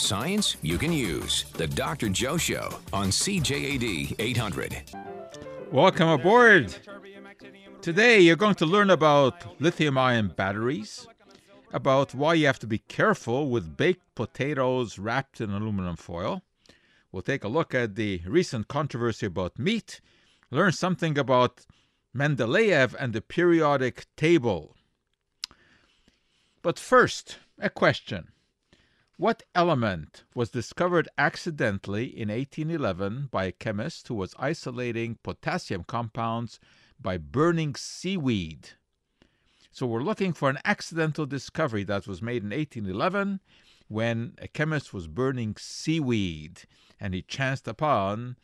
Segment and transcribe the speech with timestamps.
[0.00, 1.44] Science you can use.
[1.52, 2.08] The Dr.
[2.08, 4.82] Joe Show on CJAD 800.
[5.70, 6.74] Welcome aboard.
[7.82, 11.06] Today you're going to learn about lithium ion batteries,
[11.72, 16.42] about why you have to be careful with baked potatoes wrapped in aluminum foil.
[17.12, 20.00] We'll take a look at the recent controversy about meat,
[20.50, 21.66] learn something about
[22.16, 24.74] Mendeleev and the periodic table.
[26.62, 28.28] But first, a question.
[29.20, 36.58] What element was discovered accidentally in 1811 by a chemist who was isolating potassium compounds
[36.98, 38.70] by burning seaweed?
[39.70, 43.40] So we're looking for an accidental discovery that was made in 1811
[43.88, 46.62] when a chemist was burning seaweed
[46.98, 48.36] and he chanced upon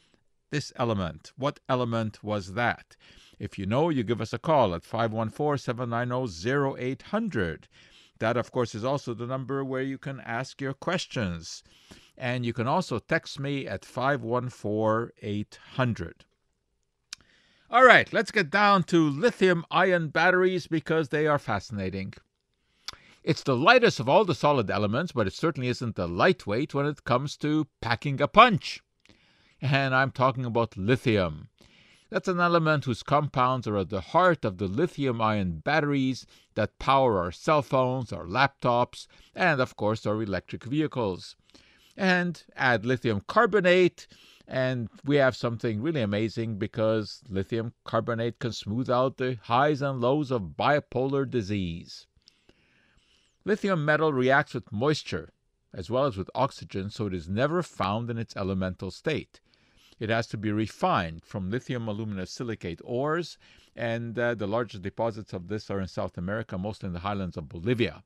[0.51, 1.33] this element.
[1.39, 2.99] What element was that?
[3.39, 7.67] If you know, you give us a call at 514 790 0800.
[8.19, 11.63] That, of course, is also the number where you can ask your questions.
[12.17, 16.25] And you can also text me at 514 800.
[17.69, 22.15] All right, let's get down to lithium ion batteries because they are fascinating.
[23.25, 26.87] It's the lightest of all the solid elements, but it certainly isn't the lightweight when
[26.87, 28.83] it comes to packing a punch.
[29.61, 31.49] And I'm talking about lithium.
[32.17, 36.79] That's an element whose compounds are at the heart of the lithium ion batteries that
[36.79, 41.37] power our cell phones, our laptops, and of course our electric vehicles.
[41.95, 44.07] And add lithium carbonate,
[44.49, 50.01] and we have something really amazing because lithium carbonate can smooth out the highs and
[50.01, 52.07] lows of bipolar disease.
[53.45, 55.35] Lithium metal reacts with moisture
[55.75, 59.43] as well as with oxygen, so it is never found in its elemental state.
[59.99, 63.39] It has to be refined from lithium alumina silicate ores,
[63.75, 67.37] and uh, the largest deposits of this are in South America, mostly in the highlands
[67.37, 68.03] of Bolivia.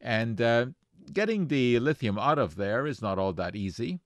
[0.00, 0.66] And uh,
[1.12, 4.00] getting the lithium out of there is not all that easy.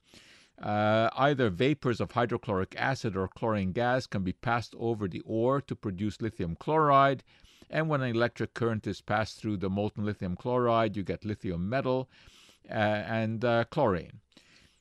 [0.61, 5.61] Uh, either vapors of hydrochloric acid or chlorine gas can be passed over the ore
[5.61, 7.23] to produce lithium chloride.
[7.71, 11.69] And when an electric current is passed through the molten lithium chloride, you get lithium
[11.69, 12.11] metal
[12.69, 14.21] uh, and uh, chlorine.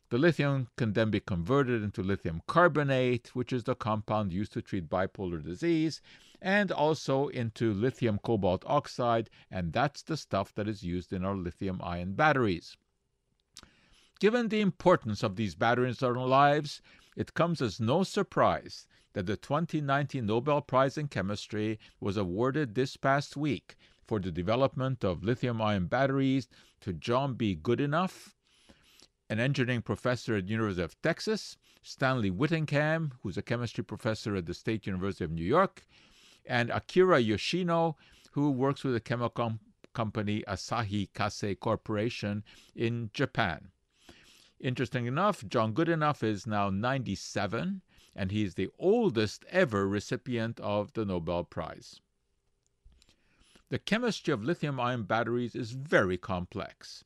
[0.10, 4.62] The lithium can then be converted into lithium carbonate, which is the compound used to
[4.64, 6.02] treat bipolar disease,
[6.42, 11.36] and also into lithium cobalt oxide, and that's the stuff that is used in our
[11.36, 12.76] lithium ion batteries.
[14.20, 16.82] Given the importance of these batteries in our lives,
[17.16, 22.98] it comes as no surprise that the 2019 Nobel Prize in Chemistry was awarded this
[22.98, 23.76] past week
[24.08, 26.50] for the development of lithium ion batteries
[26.82, 27.56] to John B.
[27.56, 28.34] Goodenough
[29.30, 34.48] an engineering professor at the University of Texas, Stanley Whittingham, who's a chemistry professor at
[34.48, 35.86] the State University of New York,
[36.46, 37.96] and Akira Yoshino,
[38.32, 39.60] who works with the chemical
[39.94, 42.44] company Asahi Kasei Corporation
[42.76, 43.70] in Japan.
[44.60, 47.82] Interesting enough, John Goodenough is now 97,
[48.16, 52.02] and he's the oldest ever recipient of the Nobel Prize.
[53.70, 57.04] The chemistry of lithium ion batteries is very complex.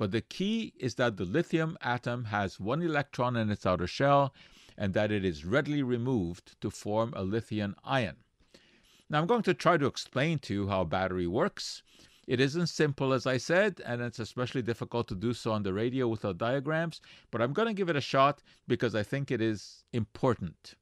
[0.00, 4.32] But the key is that the lithium atom has one electron in its outer shell
[4.78, 8.16] and that it is readily removed to form a lithium ion.
[9.10, 11.82] Now, I'm going to try to explain to you how a battery works.
[12.26, 15.74] It isn't simple, as I said, and it's especially difficult to do so on the
[15.74, 19.42] radio without diagrams, but I'm going to give it a shot because I think it
[19.42, 20.76] is important.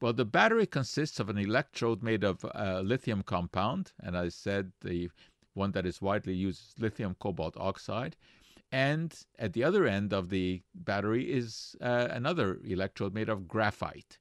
[0.00, 4.72] Well, the battery consists of an electrode made of a lithium compound, and I said
[4.80, 5.10] the
[5.54, 8.16] one that is widely used is lithium cobalt oxide.
[8.70, 14.18] And at the other end of the battery is uh, another electrode made of graphite.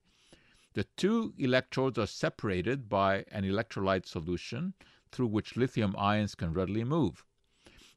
[0.74, 4.74] The two electrodes are separated by an electrolyte solution
[5.12, 7.24] through which lithium ions can readily move.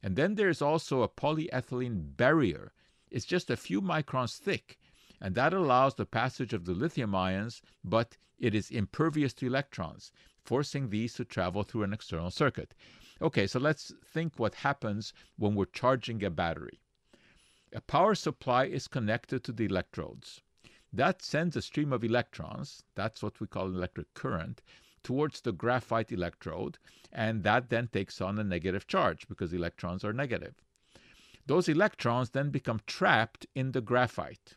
[0.02, 2.72] And then there's also a polyethylene barrier.
[3.10, 4.78] It's just a few microns thick,
[5.20, 10.12] and that allows the passage of the lithium ions, but it is impervious to electrons,
[10.44, 12.74] forcing these to travel through an external circuit.
[13.20, 16.80] Okay, so let's think what happens when we're charging a battery.
[17.72, 20.42] A power supply is connected to the electrodes.
[20.92, 24.62] That sends a stream of electrons, that's what we call an electric current,
[25.02, 26.78] towards the graphite electrode,
[27.12, 30.54] and that then takes on a negative charge because electrons are negative.
[31.46, 34.56] Those electrons then become trapped in the graphite.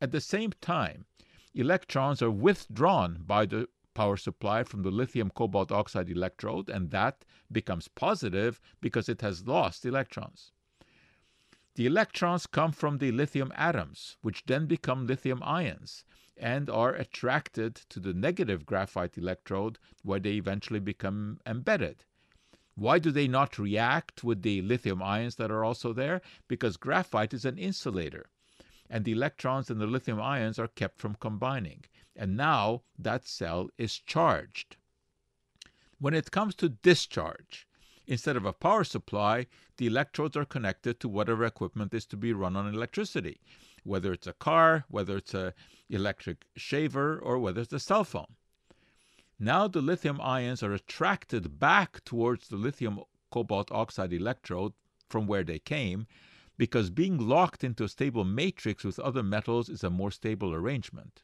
[0.00, 1.06] At the same time,
[1.54, 7.24] electrons are withdrawn by the power supply from the lithium cobalt oxide electrode, and that
[7.50, 10.52] becomes positive because it has lost electrons.
[11.76, 16.04] The electrons come from the lithium atoms, which then become lithium ions
[16.36, 22.04] and are attracted to the negative graphite electrode where they eventually become embedded.
[22.74, 26.22] Why do they not react with the lithium ions that are also there?
[26.48, 28.30] Because graphite is an insulator,
[28.88, 31.84] and the electrons and the lithium ions are kept from combining.
[32.20, 34.76] And now that cell is charged.
[35.98, 37.66] When it comes to discharge,
[38.06, 39.46] instead of a power supply,
[39.78, 43.40] the electrodes are connected to whatever equipment is to be run on electricity,
[43.84, 45.54] whether it's a car, whether it's a
[45.88, 48.36] electric shaver, or whether it's a cell phone.
[49.38, 53.00] Now the lithium ions are attracted back towards the lithium
[53.30, 54.74] cobalt oxide electrode
[55.08, 56.06] from where they came
[56.58, 61.22] because being locked into a stable matrix with other metals is a more stable arrangement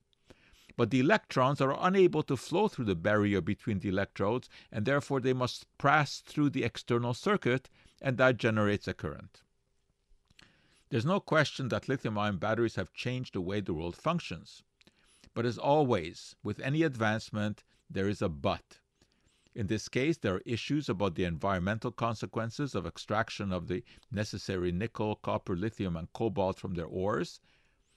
[0.77, 5.21] but the electrons are unable to flow through the barrier between the electrodes, and therefore
[5.21, 7.71] they must pass through the external circuit,
[8.01, 9.43] and that generates a current.
[10.91, 14.63] There's no question that lithium ion batteries have changed the way the world functions.
[15.35, 18.81] But as always, with any advancement, there is a but.
[19.55, 24.71] In this case, there are issues about the environmental consequences of extraction of the necessary
[24.71, 27.41] nickel, copper, lithium, and cobalt from their ores,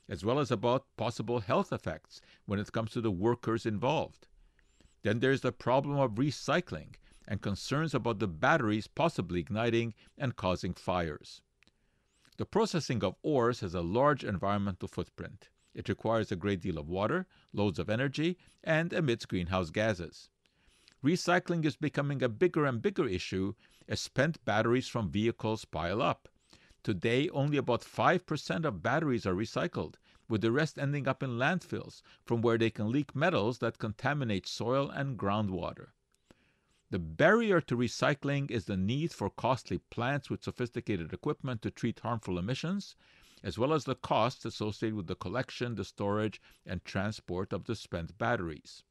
[0.09, 4.27] as well as about possible health effects when it comes to the workers involved.
[5.03, 6.95] Then there's the problem of recycling
[7.27, 11.41] and concerns about the batteries possibly igniting and causing fires.
[12.37, 15.49] The processing of ores has a large environmental footprint.
[15.75, 20.29] It requires a great deal of water, loads of energy, and emits greenhouse gases.
[21.03, 23.55] Recycling is becoming a bigger and bigger issue
[23.87, 26.28] as spent batteries from vehicles pile up.
[26.81, 29.95] Today, only about 5% of batteries are recycled,
[30.29, 34.47] with the rest ending up in landfills, from where they can leak metals that contaminate
[34.47, 35.89] soil and groundwater.
[36.89, 41.99] The barrier to recycling is the need for costly plants with sophisticated equipment to treat
[41.99, 42.95] harmful emissions,
[43.43, 47.75] as well as the costs associated with the collection, the storage, and transport of the
[47.75, 48.83] spent batteries.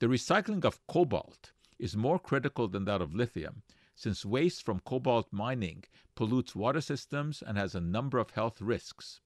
[0.00, 3.62] The recycling of cobalt is more critical than that of lithium
[3.94, 5.84] since waste from cobalt mining
[6.14, 9.20] pollutes water systems and has a number of health risks.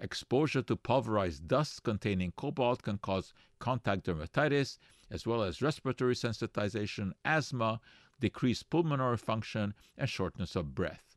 [0.00, 4.78] Exposure to pulverized dust containing cobalt can cause contact dermatitis,
[5.10, 7.80] as well as respiratory sensitization, asthma,
[8.20, 11.16] decreased pulmonary function, and shortness of breath.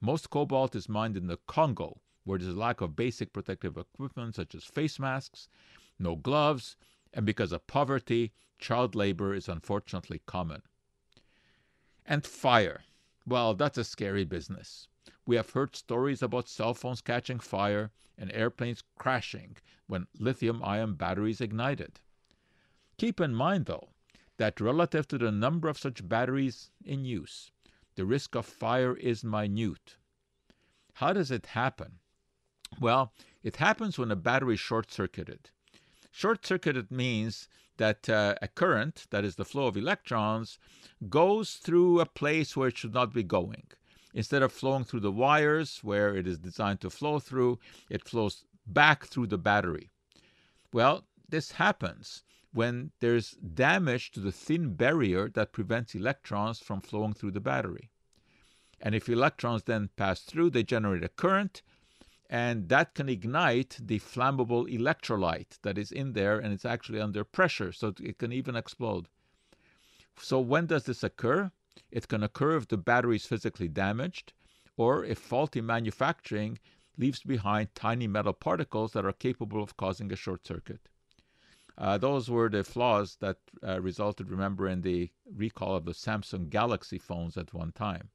[0.00, 4.34] Most cobalt is mined in the Congo, where there's a lack of basic protective equipment
[4.34, 5.48] such as face masks,
[5.98, 6.76] no gloves,
[7.12, 10.62] and because of poverty, child labor is unfortunately common.
[12.06, 12.82] And fire.
[13.26, 14.88] Well, that's a scary business.
[15.26, 19.56] We have heard stories about cell phones catching fire and airplanes crashing
[19.86, 22.00] when lithium ion batteries ignited.
[22.98, 23.90] Keep in mind, though,
[24.36, 27.50] that relative to the number of such batteries in use,
[27.94, 29.96] the risk of fire is minute.
[30.94, 31.98] How does it happen?
[32.80, 33.12] Well,
[33.42, 35.50] it happens when a battery is short circuited.
[36.10, 37.48] Short circuited means
[37.80, 40.58] that uh, a current, that is the flow of electrons,
[41.08, 43.66] goes through a place where it should not be going.
[44.12, 48.44] Instead of flowing through the wires where it is designed to flow through, it flows
[48.66, 49.88] back through the battery.
[50.72, 52.22] Well, this happens
[52.52, 57.90] when there's damage to the thin barrier that prevents electrons from flowing through the battery.
[58.80, 61.62] And if electrons then pass through, they generate a current,
[62.32, 67.24] and that can ignite the flammable electrolyte that is in there and it's actually under
[67.24, 69.08] pressure so it can even explode.
[70.16, 71.50] So when does this occur?
[71.90, 74.32] It can occur if the battery is physically damaged
[74.76, 76.60] or if faulty manufacturing
[76.96, 80.88] leaves behind tiny metal particles that are capable of causing a short circuit.
[81.76, 86.48] Uh, those were the flaws that uh, resulted remember in the recall of the samsung
[86.48, 88.10] galaxy phones at one time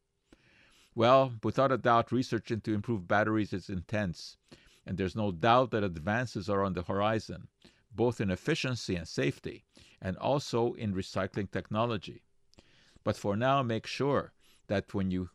[0.95, 4.37] well, without a doubt, research into improved batteries is intense,
[4.85, 7.47] and there's no doubt that advances are on the horizon,
[7.93, 9.65] both in efficiency and safety,
[10.01, 12.23] and also in recycling technology.
[13.03, 14.31] But for now, make sure
[14.67, 15.29] that when you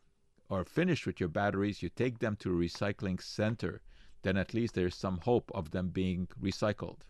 [0.49, 3.81] are finished with your batteries, you take them to a recycling center.
[4.23, 7.01] Then at least there's some hope of them being recycled.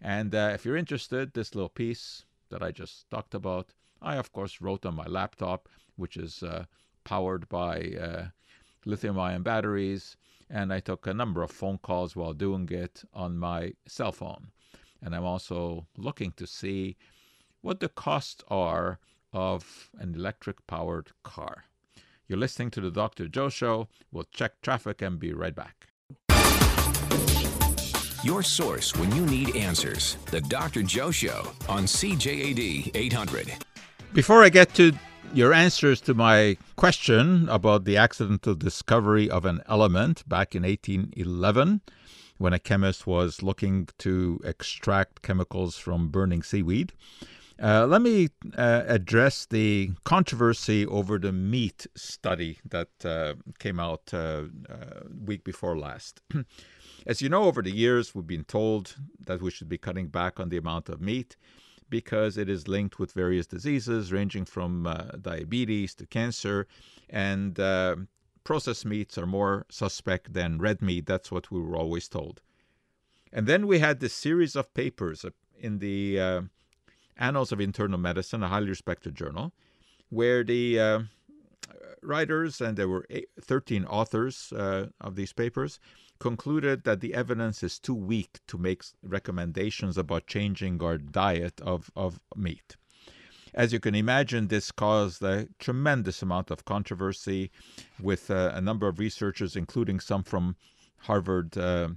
[0.00, 4.32] And uh, if you're interested, this little piece that I just talked about, I of
[4.32, 6.64] course wrote on my laptop, which is uh,
[7.08, 8.26] powered by uh,
[8.84, 10.16] lithium ion batteries.
[10.50, 14.48] And I took a number of phone calls while doing it on my cell phone.
[15.02, 16.96] And I'm also looking to see
[17.62, 18.98] what the costs are
[19.32, 21.64] of an electric powered car.
[22.26, 23.26] You're listening to the Dr.
[23.26, 23.88] Joe Show.
[24.12, 25.86] We'll check traffic and be right back.
[28.22, 30.18] Your source when you need answers.
[30.30, 30.82] The Dr.
[30.82, 33.52] Joe Show on CJAD 800.
[34.12, 34.92] Before I get to
[35.34, 41.80] your answers to my question about the accidental discovery of an element back in 1811
[42.38, 46.92] when a chemist was looking to extract chemicals from burning seaweed.
[47.60, 54.10] Uh, let me uh, address the controversy over the meat study that uh, came out
[54.12, 56.20] uh, uh, week before last.
[57.06, 60.38] As you know, over the years, we've been told that we should be cutting back
[60.38, 61.36] on the amount of meat
[61.90, 66.66] because it is linked with various diseases ranging from uh, diabetes to cancer,
[67.08, 67.96] and uh,
[68.44, 71.06] processed meats are more suspect than red meat.
[71.06, 72.40] That's what we were always told.
[73.32, 75.24] And then we had this series of papers
[75.58, 76.42] in the uh,
[77.16, 79.52] Annals of Internal Medicine, a highly respected journal,
[80.08, 81.00] where the uh,
[82.02, 85.80] writers, and there were eight, 13 authors uh, of these papers,
[86.18, 91.90] concluded that the evidence is too weak to make recommendations about changing our diet of,
[91.94, 92.76] of meat.
[93.54, 97.50] As you can imagine, this caused a tremendous amount of controversy
[98.00, 100.56] with uh, a number of researchers, including some from
[100.98, 101.88] Harvard uh,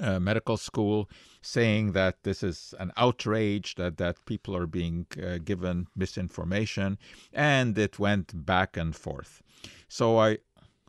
[0.00, 1.08] uh, Medical School,
[1.42, 6.98] saying that this is an outrage, that, that people are being uh, given misinformation,
[7.32, 9.42] and it went back and forth.
[9.88, 10.38] So I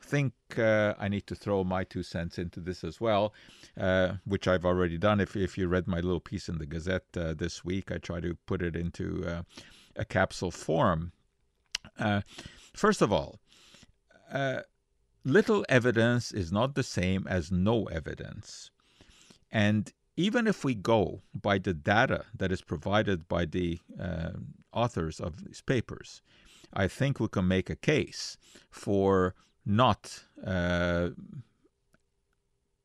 [0.05, 3.33] think uh, I need to throw my two cents into this as well,
[3.77, 5.19] uh, which I've already done.
[5.19, 8.19] If, if you read my little piece in the Gazette uh, this week, I try
[8.21, 9.41] to put it into uh,
[9.95, 11.11] a capsule form.
[11.99, 12.21] Uh,
[12.73, 13.39] first of all,
[14.31, 14.61] uh,
[15.23, 18.71] little evidence is not the same as no evidence.
[19.51, 23.79] And even if we go by the data that is provided by the
[24.71, 26.21] authors of these papers,
[26.73, 28.37] I think we can make a case
[28.69, 29.35] for
[29.65, 31.09] not uh,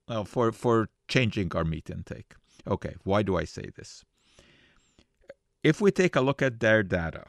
[0.09, 2.35] well, for for changing our meat intake.
[2.67, 4.05] Okay, why do I say this?
[5.63, 7.27] If we take a look at their data,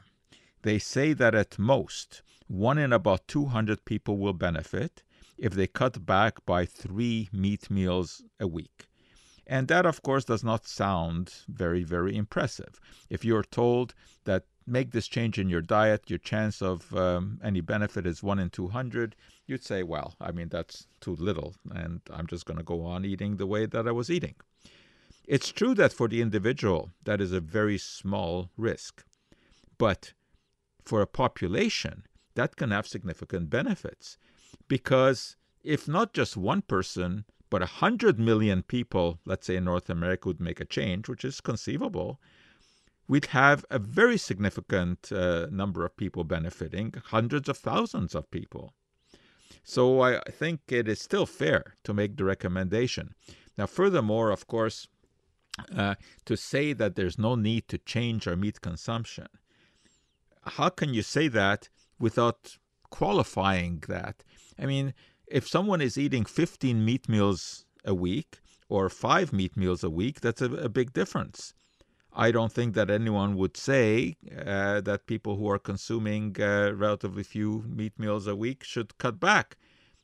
[0.63, 5.03] they say that at most one in about 200 people will benefit
[5.37, 8.87] if they cut back by three meat meals a week.
[9.47, 12.79] And that, of course, does not sound very, very impressive.
[13.09, 13.93] If you're told
[14.25, 18.39] that make this change in your diet, your chance of um, any benefit is 1
[18.39, 19.15] in 200,
[19.51, 23.05] you'd say, well, I mean, that's too little, and I'm just going to go on
[23.05, 24.35] eating the way that I was eating.
[25.27, 29.03] It's true that for the individual, that is a very small risk.
[29.77, 30.13] But
[30.83, 32.05] for a population,
[32.35, 34.17] that can have significant benefits.
[34.67, 40.29] Because if not just one person, but 100 million people, let's say in North America,
[40.29, 42.19] would make a change, which is conceivable,
[43.07, 48.73] we'd have a very significant uh, number of people benefiting, hundreds of thousands of people.
[49.63, 53.15] So I think it is still fair to make the recommendation.
[53.57, 54.87] Now, furthermore, of course,
[55.75, 59.27] uh, to say that there's no need to change our meat consumption,
[60.43, 62.57] how can you say that without
[62.89, 64.23] qualifying that?
[64.57, 64.93] I mean,
[65.27, 68.39] if someone is eating 15 meat meals a week
[68.69, 71.53] or five meat meals a week, that's a, a big difference.
[72.13, 77.23] I don't think that anyone would say uh, that people who are consuming uh, relatively
[77.23, 79.57] few meat meals a week should cut back.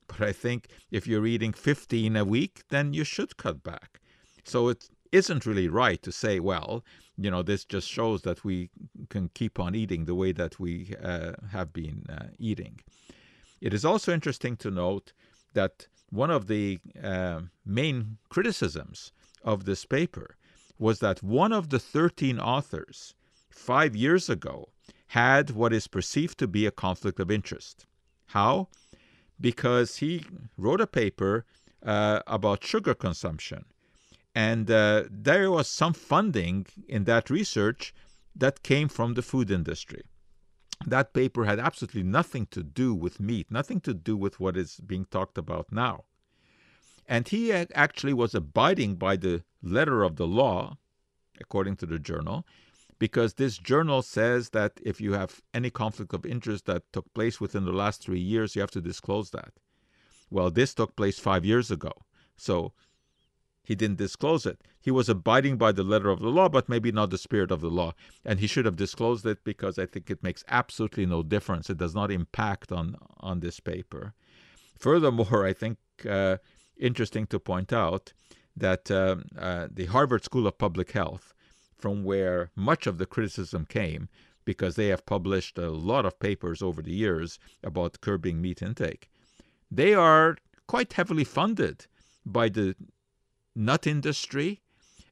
[0.07, 3.99] But I think if you're eating 15 a week, then you should cut back.
[4.45, 6.83] So it isn't really right to say, well,
[7.17, 8.69] you know, this just shows that we
[9.09, 12.79] can keep on eating the way that we uh, have been uh, eating.
[13.59, 15.11] It is also interesting to note
[15.53, 19.11] that one of the uh, main criticisms
[19.43, 20.37] of this paper
[20.79, 23.15] was that one of the 13 authors
[23.49, 24.69] five years ago
[25.07, 27.85] had what is perceived to be a conflict of interest.
[28.27, 28.67] How?
[29.39, 30.25] Because he
[30.57, 31.45] wrote a paper
[31.83, 33.65] uh, about sugar consumption.
[34.35, 37.93] And uh, there was some funding in that research
[38.35, 40.03] that came from the food industry.
[40.85, 44.79] That paper had absolutely nothing to do with meat, nothing to do with what is
[44.79, 46.03] being talked about now.
[47.07, 50.77] And he actually was abiding by the letter of the law,
[51.39, 52.45] according to the journal,
[52.99, 57.39] because this journal says that if you have any conflict of interest that took place
[57.39, 59.53] within the last three years, you have to disclose that.
[60.29, 61.93] Well, this took place five years ago.
[62.35, 62.73] So
[63.63, 64.61] he didn't disclose it.
[64.79, 67.61] He was abiding by the letter of the law, but maybe not the spirit of
[67.61, 67.93] the law.
[68.25, 71.69] And he should have disclosed it because I think it makes absolutely no difference.
[71.69, 74.13] It does not impact on, on this paper.
[74.77, 75.77] Furthermore, I think
[76.09, 76.37] uh,
[76.79, 78.13] interesting to point out
[78.55, 81.33] that um, uh, the Harvard School of Public Health,
[81.77, 84.09] from where much of the criticism came,
[84.45, 89.09] because they have published a lot of papers over the years about curbing meat intake,
[89.69, 91.85] they are quite heavily funded
[92.25, 92.75] by the
[93.55, 94.61] nut industry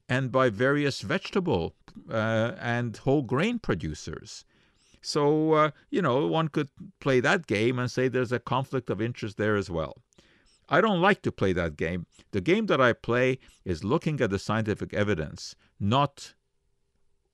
[0.08, 1.74] and by various vegetable
[2.10, 4.44] uh, and whole grain producers.
[5.02, 6.68] So, uh, you know, one could
[7.00, 10.02] play that game and say there's a conflict of interest there as well.
[10.68, 12.06] I don't like to play that game.
[12.32, 16.34] The game that I play is looking at the scientific evidence, not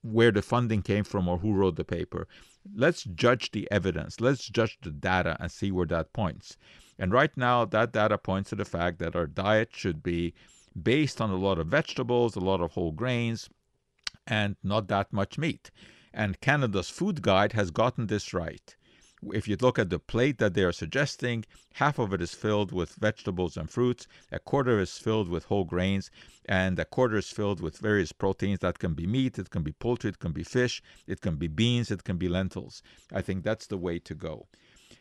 [0.03, 2.27] where the funding came from or who wrote the paper.
[2.75, 4.21] Let's judge the evidence.
[4.21, 6.57] Let's judge the data and see where that points.
[6.99, 10.35] And right now, that data points to the fact that our diet should be
[10.81, 13.49] based on a lot of vegetables, a lot of whole grains,
[14.27, 15.71] and not that much meat.
[16.13, 18.77] And Canada's food guide has gotten this right.
[19.31, 22.73] If you look at the plate that they are suggesting, half of it is filled
[22.73, 26.11] with vegetables and fruits, a quarter is filled with whole grains,
[26.47, 29.73] and a quarter is filled with various proteins that can be meat, it can be
[29.73, 32.83] poultry, it can be fish, it can be beans, it can be lentils.
[33.13, 34.49] I think that's the way to go.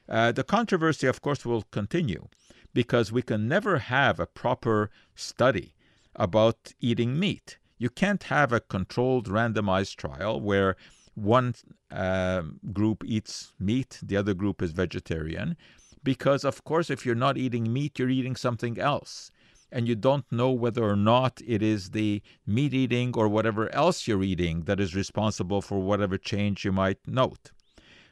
[0.07, 2.27] Uh, the controversy, of course, will continue
[2.73, 5.73] because we can never have a proper study
[6.15, 7.57] about eating meat.
[7.77, 10.75] You can't have a controlled randomized trial where
[11.21, 11.53] one
[11.91, 12.41] uh,
[12.73, 15.55] group eats meat, the other group is vegetarian,
[16.03, 19.31] because of course, if you're not eating meat, you're eating something else.
[19.71, 24.05] And you don't know whether or not it is the meat eating or whatever else
[24.05, 27.51] you're eating that is responsible for whatever change you might note.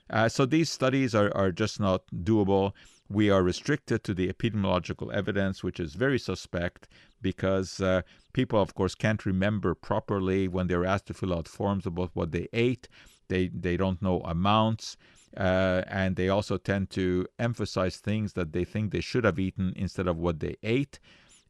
[0.09, 2.71] Uh, so these studies are, are just not doable.
[3.09, 6.87] We are restricted to the epidemiological evidence, which is very suspect
[7.21, 8.01] because uh,
[8.33, 12.31] people, of course, can't remember properly when they're asked to fill out forms about what
[12.31, 12.87] they ate.
[13.27, 14.97] They, they don't know amounts.
[15.37, 19.73] Uh, and they also tend to emphasize things that they think they should have eaten
[19.75, 20.99] instead of what they ate.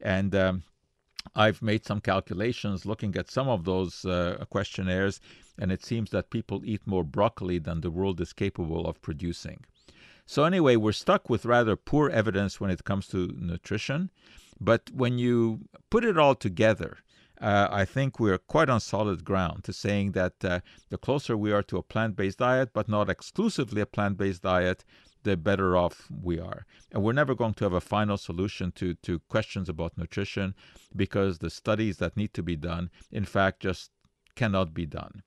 [0.02, 0.62] And um,
[1.34, 5.20] I've made some calculations looking at some of those uh, questionnaires,
[5.58, 9.64] and it seems that people eat more broccoli than the world is capable of producing.
[10.26, 14.10] So, anyway, we're stuck with rather poor evidence when it comes to nutrition.
[14.60, 16.98] But when you put it all together,
[17.40, 21.52] uh, I think we're quite on solid ground to saying that uh, the closer we
[21.52, 24.84] are to a plant based diet, but not exclusively a plant based diet,
[25.22, 26.66] the better off we are.
[26.92, 30.54] And we're never going to have a final solution to, to questions about nutrition
[30.94, 33.90] because the studies that need to be done, in fact, just
[34.34, 35.22] cannot be done.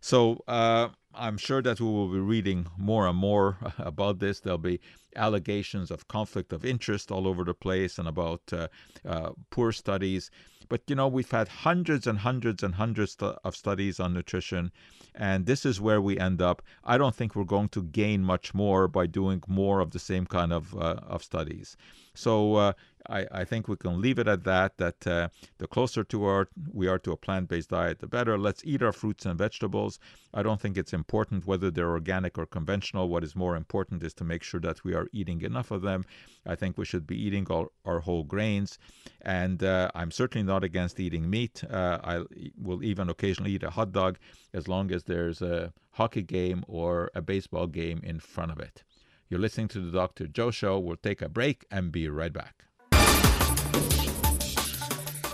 [0.00, 4.40] So uh, I'm sure that we will be reading more and more about this.
[4.40, 4.80] There'll be
[5.14, 8.68] allegations of conflict of interest all over the place and about uh,
[9.04, 10.30] uh, poor studies.
[10.68, 14.72] But you know, we've had hundreds and hundreds and hundreds of studies on nutrition,
[15.14, 16.60] and this is where we end up.
[16.84, 20.26] I don't think we're going to gain much more by doing more of the same
[20.26, 21.76] kind of uh, of studies.
[22.16, 22.72] So uh,
[23.08, 24.78] I, I, think we can leave it at that.
[24.78, 28.38] That uh, the closer to our we are to a plant-based diet, the better.
[28.38, 29.98] Let's eat our fruits and vegetables.
[30.34, 33.08] I don't think it's important whether they're organic or conventional.
[33.08, 36.04] What is more important is to make sure that we are eating enough of them.
[36.46, 38.78] I think we should be eating our, our whole grains,
[39.22, 41.62] and uh, I'm certainly not against eating meat.
[41.64, 42.24] Uh, I
[42.60, 44.18] will even occasionally eat a hot dog
[44.52, 48.84] as long as there's a hockey game or a baseball game in front of it.
[49.28, 50.28] You're listening to the Dr.
[50.28, 50.78] Joe Show.
[50.78, 52.62] We'll take a break and be right back.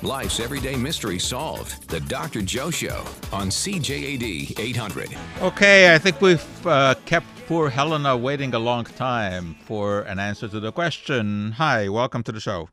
[0.03, 1.89] Life's everyday mystery solved.
[1.91, 2.41] The Dr.
[2.41, 5.15] Joe Show on CJAD 800.
[5.43, 10.49] Okay, I think we've uh, kept poor Helena waiting a long time for an answer
[10.49, 11.53] to the question.
[11.53, 12.71] Hi, welcome to the show.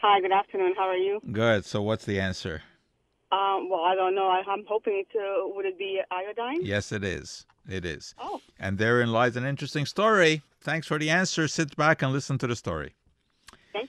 [0.00, 0.72] Hi, good afternoon.
[0.74, 1.20] How are you?
[1.30, 1.66] Good.
[1.66, 2.62] So, what's the answer?
[3.32, 4.26] Um, well, I don't know.
[4.26, 5.52] I, am hoping to.
[5.54, 6.64] Would it be iodine?
[6.64, 7.46] Yes, it is.
[7.68, 8.14] It is.
[8.18, 8.40] Oh.
[8.58, 10.42] And therein lies an interesting story.
[10.60, 11.46] Thanks for the answer.
[11.46, 12.94] Sit back and listen to the story.
[13.74, 13.88] Okay.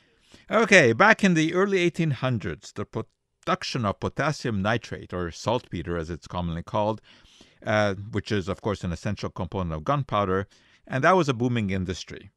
[0.51, 0.93] Okay.
[0.93, 6.61] Back in the early 1800s, the production of potassium nitrate, or saltpeter as it's commonly
[6.61, 7.01] called,
[7.65, 10.47] uh, which is, of course, an essential component of gunpowder,
[10.85, 12.29] and that was a booming industry.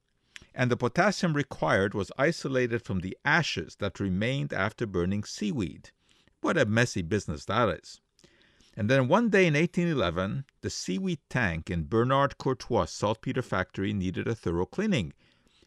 [0.55, 5.91] And the potassium required was isolated from the ashes that remained after burning seaweed.
[6.45, 8.03] What a messy business that is.
[8.77, 14.29] And then one day in 1811, the seaweed tank in Bernard Courtois' saltpeter factory needed
[14.29, 15.15] a thorough cleaning,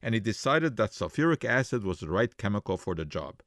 [0.04, 3.42] and he decided that sulfuric acid was the right chemical for the job.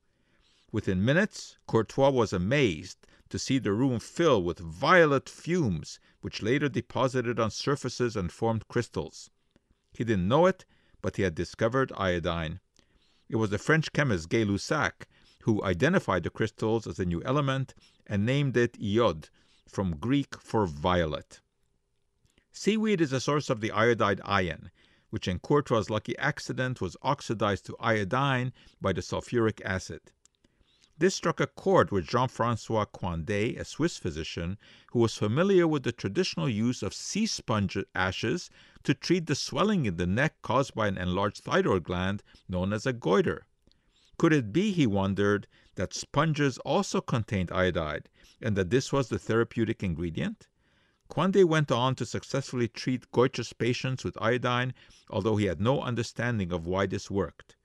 [0.72, 6.68] Within minutes, Courtois was amazed to see the room fill with violet fumes, which later
[6.68, 9.30] deposited on surfaces and formed crystals.
[9.92, 10.64] He didn't know it,
[11.00, 12.58] but he had discovered iodine.
[13.28, 15.06] It was the French chemist Gay Lussac
[15.42, 17.74] who identified the crystals as a new element
[18.06, 19.30] and named it iod,
[19.66, 21.40] from Greek for violet.
[22.52, 24.70] Seaweed is a source of the iodide ion,
[25.10, 30.12] which in Courtois' lucky accident was oxidized to iodine by the sulfuric acid.
[30.98, 35.84] This struck a chord with Jean Francois Coindet, a Swiss physician who was familiar with
[35.84, 38.50] the traditional use of sea sponge ashes
[38.82, 42.84] to treat the swelling in the neck caused by an enlarged thyroid gland known as
[42.84, 43.46] a goiter.
[44.20, 48.10] Could it be, he wondered, that sponges also contained iodide
[48.42, 50.46] and that this was the therapeutic ingredient?
[51.08, 54.74] Coindet went on to successfully treat goitrous patients with iodine,
[55.08, 57.56] although he had no understanding of why this worked.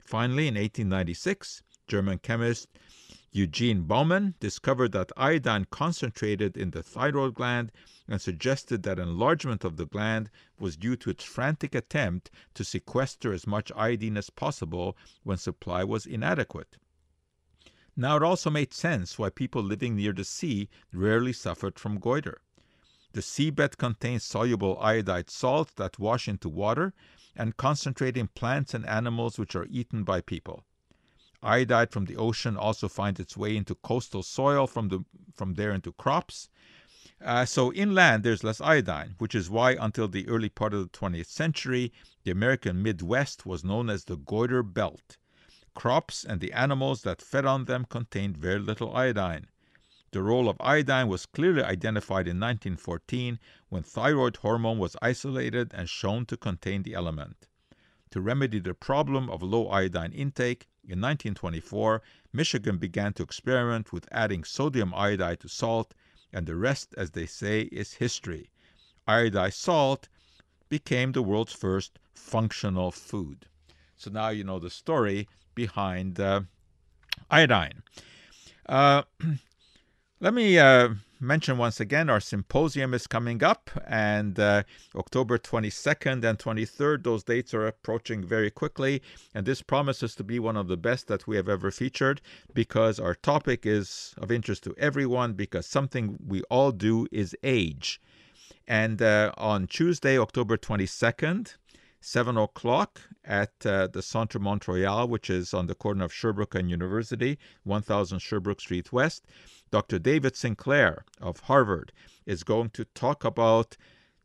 [0.00, 2.68] Finally, in 1896, German chemist
[3.30, 7.70] Eugene Baumann discovered that iodine concentrated in the thyroid gland
[8.08, 13.34] and suggested that enlargement of the gland was due to its frantic attempt to sequester
[13.34, 16.78] as much iodine as possible when supply was inadequate.
[17.94, 22.40] Now, it also made sense why people living near the sea rarely suffered from goiter.
[23.12, 26.94] The seabed contains soluble iodide salts that wash into water
[27.36, 30.64] and concentrate in plants and animals which are eaten by people.
[31.42, 35.72] Iodide from the ocean also finds its way into coastal soil from, the, from there
[35.72, 36.48] into crops.
[37.24, 40.98] Uh, so inland, there's less iodine, which is why until the early part of the
[40.98, 41.92] 20th century,
[42.24, 45.16] the American Midwest was known as the goiter belt.
[45.74, 49.46] Crops and the animals that fed on them contained very little iodine.
[50.10, 55.88] The role of iodine was clearly identified in 1914 when thyroid hormone was isolated and
[55.88, 57.46] shown to contain the element.
[58.12, 64.08] To remedy the problem of low iodine intake, in 1924, Michigan began to experiment with
[64.10, 65.92] adding sodium iodide to salt,
[66.32, 68.50] and the rest, as they say, is history.
[69.06, 70.08] Iodized salt
[70.70, 73.46] became the world's first functional food.
[73.96, 76.42] So now you know the story behind uh,
[77.30, 77.82] iodine.
[78.66, 79.02] Uh,
[80.20, 84.62] let me uh, mention once again our symposium is coming up, and uh,
[84.94, 89.02] October 22nd and 23rd, those dates are approaching very quickly.
[89.34, 92.20] And this promises to be one of the best that we have ever featured
[92.54, 98.00] because our topic is of interest to everyone, because something we all do is age.
[98.66, 101.56] And uh, on Tuesday, October 22nd,
[102.00, 106.54] 7 o'clock at uh, the Centre Mont Royal, which is on the corner of Sherbrooke
[106.54, 109.26] and University, 1000 Sherbrooke Street West.
[109.70, 109.98] Dr.
[109.98, 111.92] David Sinclair of Harvard
[112.24, 113.76] is going to talk about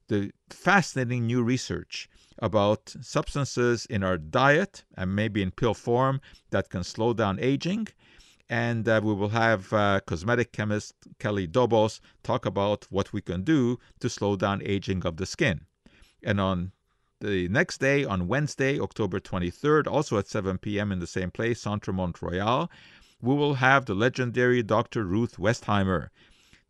[0.08, 2.10] the fascinating new research
[2.40, 7.88] about substances in our diet and maybe in pill form that can slow down aging.
[8.50, 13.44] And uh, we will have uh, cosmetic chemist Kelly Dobos talk about what we can
[13.44, 15.62] do to slow down aging of the skin.
[16.24, 16.72] And on
[17.24, 20.92] the next day, on Wednesday, October 23rd, also at 7 p.m.
[20.92, 22.70] in the same place, Centre Mont Royal,
[23.22, 25.06] we will have the legendary Dr.
[25.06, 26.10] Ruth Westheimer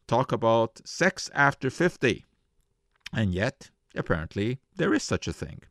[0.07, 2.23] talk about sex after 50.
[3.11, 5.61] And yet, apparently, there is such a thing.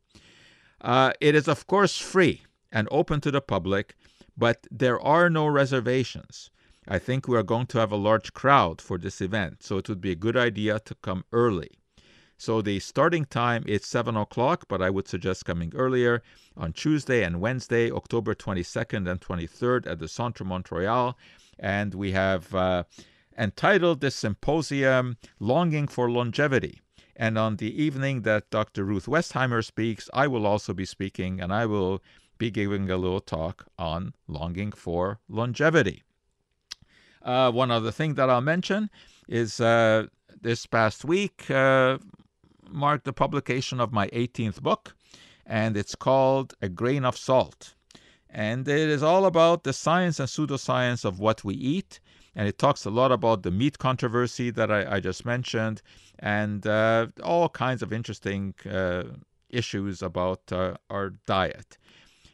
[0.81, 2.43] Uh, it is, of course, free
[2.73, 3.95] and open to the public,
[4.37, 6.51] but there are no reservations.
[6.89, 9.89] I think we are going to have a large crowd for this event, so it
[9.89, 11.71] would be a good idea to come early.
[12.37, 16.23] So the starting time is 7 o'clock, but I would suggest coming earlier
[16.57, 21.17] on Tuesday and Wednesday, October 22nd and 23rd at the Centre Mont Royal.
[21.59, 22.85] And we have uh,
[23.39, 26.81] entitled this symposium Longing for Longevity.
[27.15, 28.85] And on the evening that Dr.
[28.85, 32.03] Ruth Westheimer speaks, I will also be speaking and I will
[32.39, 36.03] be giving a little talk on longing for longevity.
[37.23, 38.91] Uh, one other thing that I'll mention
[39.29, 40.07] is uh,
[40.41, 41.99] this past week, uh,
[42.73, 44.95] marked the publication of my 18th book,
[45.47, 47.75] and it's called A Grain of Salt.
[48.31, 52.01] And it is all about the science and pseudoscience of what we eat.
[52.35, 55.83] And it talks a lot about the meat controversy that I, I just mentioned,
[56.19, 59.03] and uh, all kinds of interesting uh,
[59.51, 61.77] issues about uh, our diet.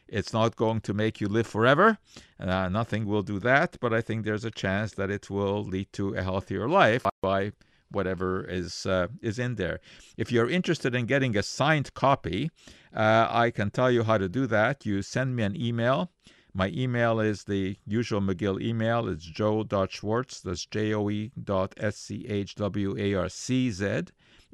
[0.07, 1.97] It's not going to make you live forever.
[2.39, 5.91] Uh, nothing will do that, but I think there's a chance that it will lead
[5.93, 7.51] to a healthier life by
[7.91, 9.79] whatever is uh, is in there.
[10.17, 12.49] If you're interested in getting a signed copy,
[12.95, 14.85] uh, I can tell you how to do that.
[14.85, 16.11] You send me an email.
[16.53, 19.07] My email is the usual McGill email.
[19.07, 23.85] It's joe.schwarcz, that's J-O-E dot S-C-H-W-A-R-C-Z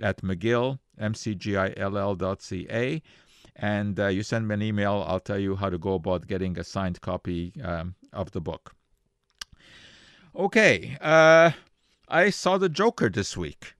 [0.01, 3.01] at McGill, M-C-G-I-L-L dot C-A.
[3.55, 5.05] And uh, you send me an email.
[5.07, 8.75] I'll tell you how to go about getting a signed copy um, of the book.
[10.35, 10.97] Okay.
[12.07, 13.73] I saw The Joker this week.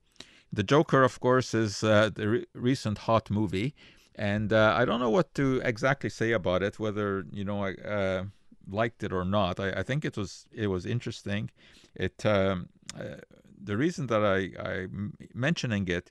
[0.52, 3.74] The Joker, of course, is uh, the re- recent hot movie,
[4.14, 6.78] and uh, I don't know what to exactly say about it.
[6.78, 8.24] Whether you know I uh,
[8.68, 11.50] liked it or not, I, I, think it was it was interesting.
[11.94, 13.16] It um, uh,
[13.62, 16.10] the reason that I I'm mentioning it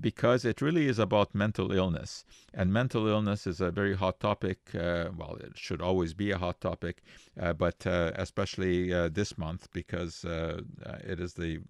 [0.00, 2.24] because it really is about mental illness.
[2.54, 4.58] And mental illness is a very hot topic.
[4.74, 7.02] Uh, well, it should always be a hot topic,
[7.40, 11.60] uh, but uh, especially uh, this month because uh, uh, it is the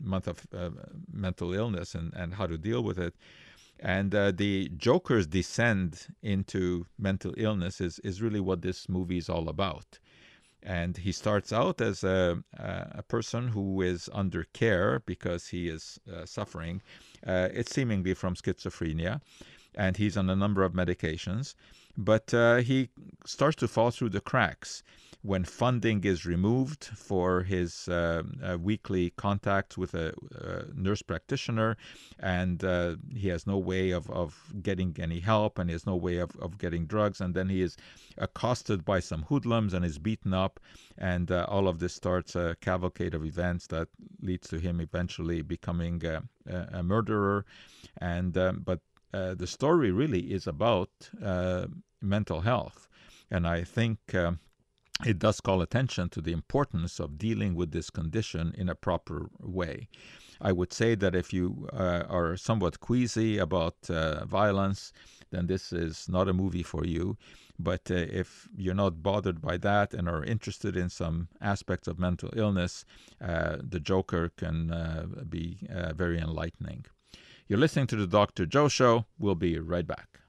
[0.00, 0.46] month of
[1.12, 3.14] mental illness and, and how to deal with it.
[3.78, 9.48] And the Joker's descent into mental illness is, is really what this movie is all
[9.48, 9.98] about
[10.62, 16.00] and he starts out as a, a person who is under care because he is
[16.24, 16.82] suffering.
[17.26, 19.20] Uh, it's seemingly from schizophrenia,
[19.74, 21.54] and he's on a number of medications.
[21.96, 22.90] But uh, he
[23.24, 24.82] starts to fall through the cracks
[25.26, 31.76] when funding is removed for his uh, uh, weekly contact with a, a nurse practitioner,
[32.20, 35.96] and uh, he has no way of, of getting any help, and he has no
[35.96, 37.76] way of, of getting drugs, and then he is
[38.18, 40.60] accosted by some hoodlums and is beaten up,
[40.96, 43.88] and uh, all of this starts a cavalcade of events that
[44.22, 46.22] leads to him eventually becoming a,
[46.72, 47.44] a murderer,
[47.98, 48.78] and um, but
[49.12, 51.66] uh, the story really is about uh,
[52.00, 52.88] mental health,
[53.28, 54.14] and I think.
[54.14, 54.38] Um,
[55.04, 59.28] it does call attention to the importance of dealing with this condition in a proper
[59.40, 59.88] way.
[60.40, 64.92] I would say that if you uh, are somewhat queasy about uh, violence,
[65.30, 67.16] then this is not a movie for you.
[67.58, 71.98] But uh, if you're not bothered by that and are interested in some aspects of
[71.98, 72.84] mental illness,
[73.20, 76.84] uh, The Joker can uh, be uh, very enlightening.
[77.48, 78.44] You're listening to the Dr.
[78.44, 79.06] Joe Show.
[79.18, 80.20] We'll be right back.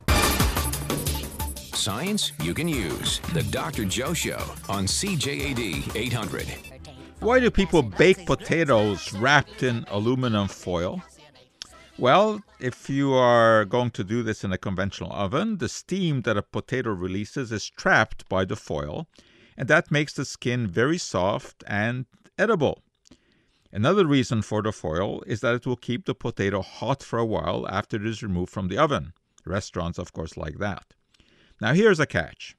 [1.77, 3.19] Science you can use.
[3.33, 3.85] The Dr.
[3.85, 6.47] Joe Show on CJAD 800.
[7.19, 11.03] Why do people bake potatoes wrapped in aluminum foil?
[11.99, 16.35] Well, if you are going to do this in a conventional oven, the steam that
[16.35, 19.07] a potato releases is trapped by the foil,
[19.55, 22.07] and that makes the skin very soft and
[22.39, 22.81] edible.
[23.71, 27.25] Another reason for the foil is that it will keep the potato hot for a
[27.25, 29.13] while after it is removed from the oven.
[29.45, 30.95] Restaurants, of course, like that.
[31.59, 32.55] Now, here's a catch.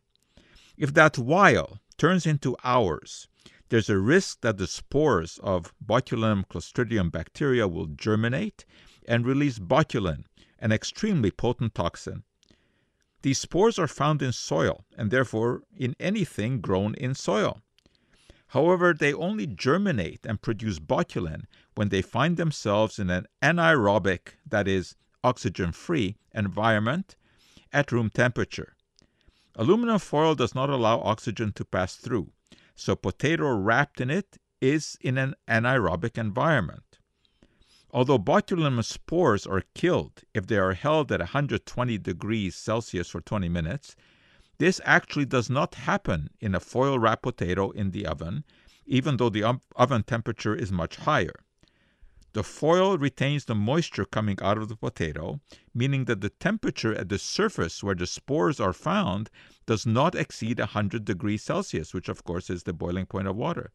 [0.77, 3.29] If that while turns into hours,
[3.69, 8.65] there's a risk that the spores of Botulinum clostridium bacteria will germinate
[9.07, 10.25] and release botulin,
[10.59, 12.25] an extremely potent toxin.
[13.23, 17.61] These spores are found in soil and therefore in anything grown in soil.
[18.49, 24.67] However, they only germinate and produce botulin when they find themselves in an anaerobic, that
[24.67, 27.17] is, oxygen free, environment
[27.73, 28.75] at room temperature.
[29.61, 32.31] Aluminum foil does not allow oxygen to pass through,
[32.77, 37.01] so potato wrapped in it is in an anaerobic environment.
[37.91, 43.49] Although botulinum spores are killed if they are held at 120 degrees Celsius for 20
[43.49, 43.97] minutes,
[44.59, 48.45] this actually does not happen in a foil wrapped potato in the oven,
[48.87, 49.43] even though the
[49.75, 51.35] oven temperature is much higher.
[52.39, 55.41] The foil retains the moisture coming out of the potato,
[55.75, 59.29] meaning that the temperature at the surface where the spores are found
[59.67, 63.73] does not exceed 100 degrees Celsius, which of course is the boiling point of water.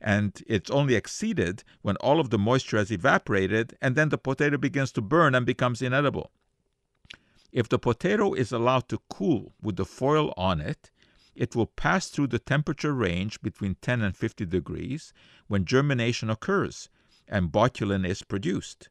[0.00, 4.56] And it's only exceeded when all of the moisture has evaporated and then the potato
[4.56, 6.30] begins to burn and becomes inedible.
[7.50, 10.92] If the potato is allowed to cool with the foil on it,
[11.34, 15.12] it will pass through the temperature range between 10 and 50 degrees
[15.48, 16.88] when germination occurs
[17.28, 18.88] and botulin is produced.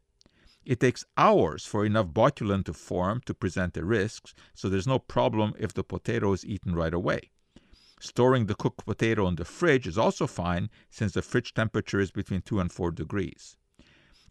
[0.65, 4.97] It takes hours for enough botulin to form to present the risks, so there's no
[4.99, 7.31] problem if the potato is eaten right away.
[7.99, 12.11] Storing the cooked potato in the fridge is also fine since the fridge temperature is
[12.11, 13.57] between 2 and 4 degrees.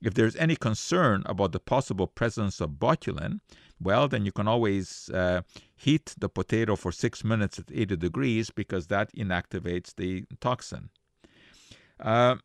[0.02, 3.40] If there's any concern about the possible presence of botulin,
[3.80, 5.42] well, then you can always uh,
[5.76, 10.90] heat the potato for 6 minutes at 80 degrees because that inactivates the toxin.
[11.98, 12.36] Uh,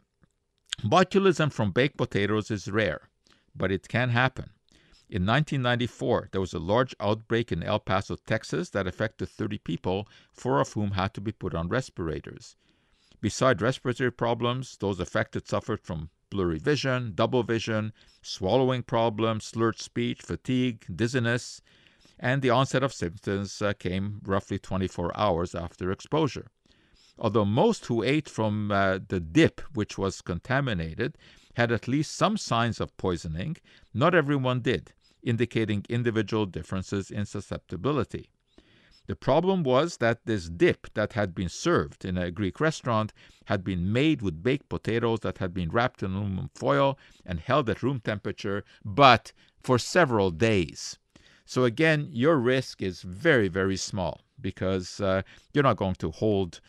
[0.84, 3.10] Botulism from baked potatoes is rare,
[3.54, 4.52] but it can happen.
[5.10, 10.08] In 1994, there was a large outbreak in El Paso, Texas that affected 30 people,
[10.32, 12.56] four of whom had to be put on respirators.
[13.20, 20.22] Besides respiratory problems, those affected suffered from blurry vision, double vision, swallowing problems, slurred speech,
[20.22, 21.62] fatigue, dizziness,
[22.18, 26.52] and the onset of symptoms uh, came roughly 24 hours after exposure.
[27.19, 31.17] Although most who ate from uh, the dip, which was contaminated,
[31.55, 33.58] had at least some signs of poisoning,
[33.93, 38.29] not everyone did, indicating individual differences in susceptibility.
[39.08, 43.12] The problem was that this dip that had been served in a Greek restaurant
[43.45, 47.69] had been made with baked potatoes that had been wrapped in aluminum foil and held
[47.69, 50.99] at room temperature, but for several days.
[51.43, 56.62] So, again, your risk is very, very small because uh, you're not going to hold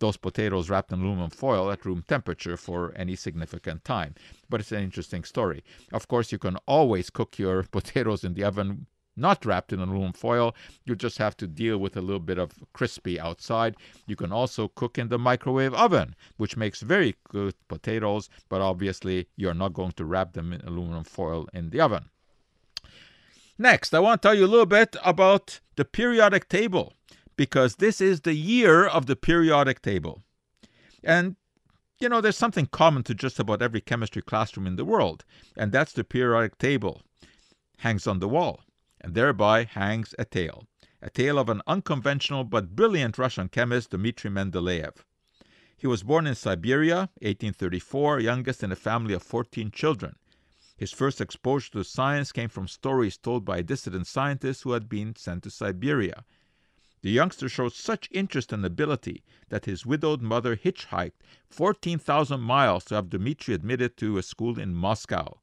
[0.00, 4.14] those potatoes wrapped in aluminum foil at room temperature for any significant time.
[4.48, 5.62] But it's an interesting story.
[5.92, 8.86] Of course, you can always cook your potatoes in the oven
[9.16, 10.54] not wrapped in aluminum foil.
[10.84, 13.76] You just have to deal with a little bit of crispy outside.
[14.06, 19.28] You can also cook in the microwave oven, which makes very good potatoes, but obviously
[19.36, 22.08] you're not going to wrap them in aluminum foil in the oven.
[23.58, 26.94] Next, I want to tell you a little bit about the periodic table
[27.40, 30.22] because this is the year of the periodic table.
[31.02, 31.36] And,
[31.98, 35.24] you know, there's something common to just about every chemistry classroom in the world,
[35.56, 37.00] and that's the periodic table.
[37.78, 38.60] Hangs on the wall,
[39.00, 40.66] and thereby hangs a tale.
[41.00, 44.96] A tale of an unconventional but brilliant Russian chemist, Dmitry Mendeleev.
[45.78, 50.16] He was born in Siberia, 1834, youngest in a family of 14 children.
[50.76, 55.16] His first exposure to science came from stories told by dissident scientist who had been
[55.16, 56.26] sent to Siberia.
[57.02, 62.96] The youngster showed such interest and ability that his widowed mother hitchhiked 14,000 miles to
[62.96, 65.40] have Dmitri admitted to a school in Moscow.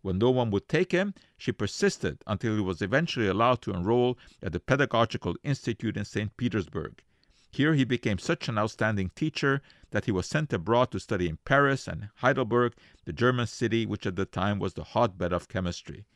[0.00, 4.16] When no one would take him, she persisted until he was eventually allowed to enroll
[4.42, 6.34] at the Pedagogical Institute in St.
[6.36, 7.02] Petersburg.
[7.50, 11.38] Here he became such an outstanding teacher that he was sent abroad to study in
[11.38, 16.06] Paris and Heidelberg, the German city which at the time was the hotbed of chemistry.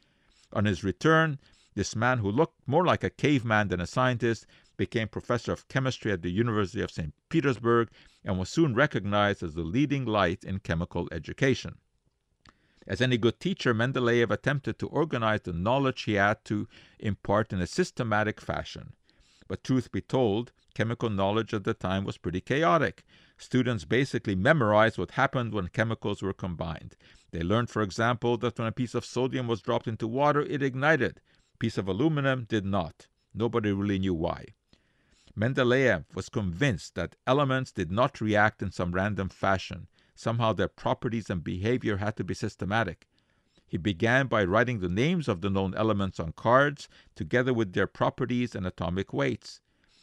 [0.52, 1.38] On his return,
[1.74, 4.44] this man who looked more like a caveman than a scientist
[4.80, 7.12] became professor of chemistry at the University of St.
[7.28, 7.90] Petersburg
[8.24, 11.74] and was soon recognized as the leading light in chemical education.
[12.86, 16.66] As any good teacher, Mendeleev attempted to organize the knowledge he had to
[16.98, 18.94] impart in a systematic fashion.
[19.48, 23.04] But truth be told, chemical knowledge at the time was pretty chaotic.
[23.36, 26.96] Students basically memorized what happened when chemicals were combined.
[27.32, 30.62] They learned, for example, that when a piece of sodium was dropped into water, it
[30.62, 31.20] ignited.
[31.58, 33.08] Piece of aluminum did not.
[33.34, 34.46] Nobody really knew why.
[35.36, 39.86] Mendeleev was convinced that elements did not react in some random fashion.
[40.14, 43.06] Somehow their properties and behavior had to be systematic.
[43.66, 47.86] He began by writing the names of the known elements on cards, together with their
[47.86, 49.60] properties and atomic weights.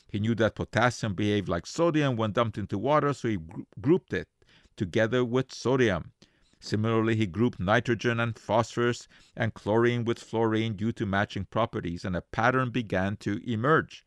[0.09, 3.39] He knew that potassium behaved like sodium when dumped into water, so he
[3.81, 4.29] grouped it
[4.77, 6.13] together with sodium.
[6.61, 12.15] Similarly, he grouped nitrogen and phosphorus and chlorine with fluorine due to matching properties, and
[12.15, 14.05] a pattern began to emerge.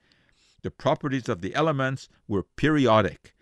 [0.63, 3.35] The properties of the elements were periodic.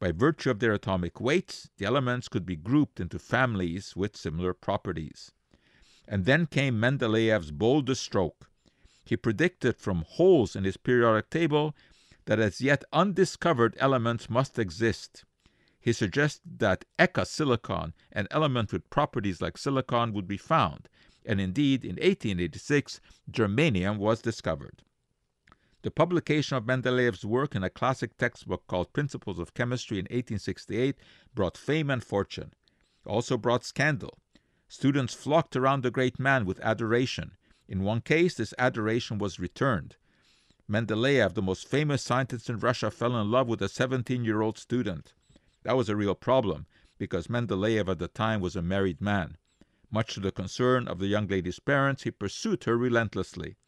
[0.00, 4.52] By virtue of their atomic weights, the elements could be grouped into families with similar
[4.52, 5.30] properties.
[6.08, 8.50] And then came Mendeleev's boldest stroke.
[9.04, 11.76] He predicted from holes in his periodic table
[12.24, 15.24] that as yet undiscovered elements must exist.
[15.80, 20.88] He suggested that eka silicon, an element with properties like silicon, would be found,
[21.24, 24.82] and indeed in 1886 germanium was discovered.
[25.84, 30.96] The publication of Mendeleev's work in a classic textbook called Principles of Chemistry in 1868
[31.34, 32.54] brought fame and fortune.
[33.04, 34.18] Also brought scandal.
[34.66, 37.32] Students flocked around the great man with adoration.
[37.68, 39.96] In one case, this adoration was returned.
[40.66, 44.56] Mendeleev, the most famous scientist in Russia, fell in love with a 17 year old
[44.56, 45.12] student.
[45.64, 46.64] That was a real problem,
[46.96, 49.36] because Mendeleev at the time was a married man.
[49.90, 53.58] Much to the concern of the young lady's parents, he pursued her relentlessly.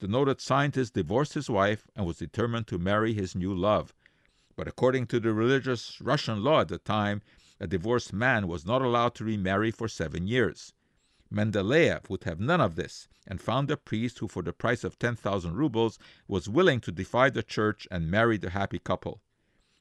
[0.00, 3.94] The noted scientist divorced his wife and was determined to marry his new love.
[4.56, 7.20] But according to the religious Russian law at the time,
[7.60, 10.72] a divorced man was not allowed to remarry for seven years.
[11.30, 14.98] Mendeleev would have none of this and found a priest who, for the price of
[14.98, 19.20] 10,000 rubles, was willing to defy the church and marry the happy couple.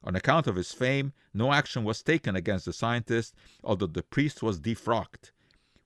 [0.04, 4.44] On account of his fame, no action was taken against the scientist, although the priest
[4.44, 5.32] was defrocked.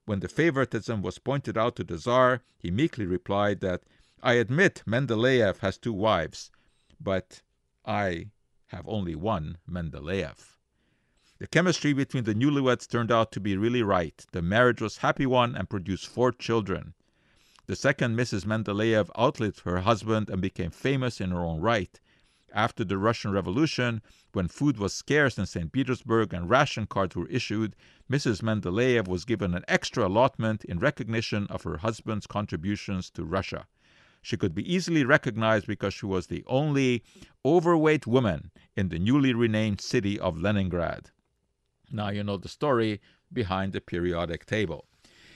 [0.06, 3.84] When the favoritism was pointed out to the Tsar, he meekly replied that
[4.26, 6.50] I admit Mendeleev has two wives,
[6.98, 7.42] but
[7.84, 8.30] I
[8.68, 10.56] have only one Mendeleev.
[11.38, 14.24] The chemistry between the newlyweds turned out to be really right.
[14.32, 16.94] The marriage was happy one and produced four children.
[17.66, 18.46] The second Mrs.
[18.46, 22.00] Mendeleev outlived her husband and became famous in her own right.
[22.50, 24.00] After the Russian Revolution,
[24.32, 25.70] when food was scarce in St.
[25.70, 27.76] Petersburg and ration cards were issued,
[28.10, 28.42] Mrs.
[28.42, 33.66] Mendeleev was given an extra allotment in recognition of her husband's contributions to Russia.
[34.24, 37.04] She could be easily recognized because she was the only
[37.44, 41.10] overweight woman in the newly renamed city of Leningrad.
[41.92, 44.86] Now you know the story behind the periodic table.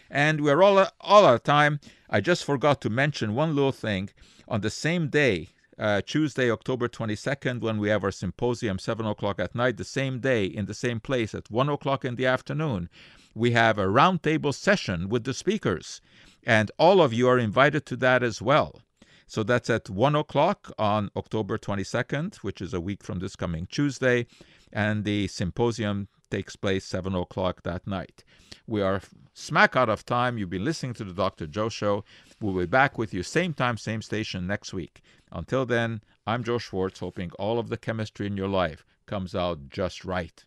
[0.08, 1.80] And we're all, all out of time.
[2.08, 4.08] I just forgot to mention one little thing.
[4.48, 9.38] On the same day, uh, Tuesday, October 22nd, when we have our symposium, 7 o'clock
[9.38, 12.88] at night, the same day, in the same place, at 1 o'clock in the afternoon,
[13.34, 16.00] we have a roundtable session with the speakers.
[16.44, 18.80] And all of you are invited to that as well.
[19.26, 23.66] So that's at 1 o'clock on October 22nd, which is a week from this coming
[23.66, 24.26] Tuesday.
[24.72, 28.24] And the symposium takes place 7 o'clock that night.
[28.66, 29.00] We are
[29.34, 30.38] smack out of time.
[30.38, 31.46] You've been listening to the Dr.
[31.46, 32.04] Joe Show.
[32.40, 35.02] We'll be back with you same time, same station next week.
[35.30, 39.68] Until then, I'm Joe Schwarcz, hoping all of the chemistry in your life comes out
[39.68, 40.44] just right.